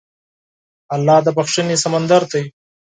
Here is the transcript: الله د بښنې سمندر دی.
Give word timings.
الله 0.95 1.17
د 1.25 1.27
بښنې 1.37 1.75
سمندر 1.83 2.21
دی. 2.31 2.43